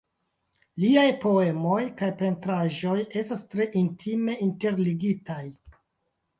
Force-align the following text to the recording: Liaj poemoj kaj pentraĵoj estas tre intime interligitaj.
Liaj 0.83 1.03
poemoj 1.25 1.83
kaj 1.99 2.09
pentraĵoj 2.23 2.95
estas 3.23 3.47
tre 3.53 3.71
intime 3.85 4.39
interligitaj. 4.49 5.41